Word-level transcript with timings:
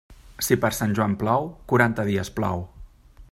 Si 0.45 0.55
per 0.63 0.71
Sant 0.77 0.95
Joan 0.99 1.13
plou, 1.25 1.47
quaranta 1.73 2.09
dies 2.09 2.35
plou. 2.41 2.67